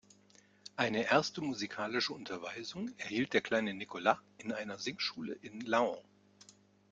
Eine 0.77 1.03
erste 1.11 1.41
musikalische 1.41 2.13
Unterweisung 2.13 2.89
erhielt 2.97 3.33
der 3.33 3.41
kleine 3.41 3.75
Nicolas 3.75 4.17
in 4.39 4.51
einer 4.51 4.79
Singschule 4.79 5.33
in 5.43 5.61
Laon. 5.61 5.99